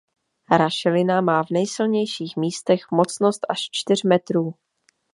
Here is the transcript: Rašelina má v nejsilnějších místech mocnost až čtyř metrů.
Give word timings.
Rašelina 0.51 1.21
má 1.21 1.43
v 1.43 1.49
nejsilnějších 1.51 2.33
místech 2.37 2.81
mocnost 2.91 3.39
až 3.49 3.61
čtyř 3.71 4.03
metrů. 4.03 4.55